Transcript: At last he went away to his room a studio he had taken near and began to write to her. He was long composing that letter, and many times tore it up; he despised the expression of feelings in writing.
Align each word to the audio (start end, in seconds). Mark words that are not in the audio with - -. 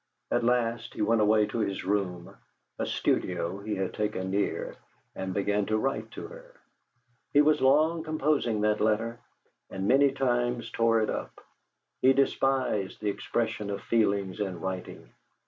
At 0.31 0.43
last 0.43 0.95
he 0.95 1.03
went 1.03 1.21
away 1.21 1.45
to 1.45 1.59
his 1.59 1.85
room 1.85 2.35
a 2.79 2.87
studio 2.87 3.59
he 3.59 3.75
had 3.75 3.93
taken 3.93 4.31
near 4.31 4.73
and 5.13 5.31
began 5.31 5.67
to 5.67 5.77
write 5.77 6.09
to 6.13 6.25
her. 6.25 6.55
He 7.33 7.41
was 7.43 7.61
long 7.61 8.01
composing 8.01 8.61
that 8.61 8.81
letter, 8.81 9.19
and 9.69 9.87
many 9.87 10.11
times 10.11 10.71
tore 10.71 11.01
it 11.01 11.11
up; 11.11 11.39
he 12.01 12.13
despised 12.13 12.99
the 12.99 13.11
expression 13.11 13.69
of 13.69 13.83
feelings 13.83 14.39
in 14.39 14.59
writing. 14.59 15.13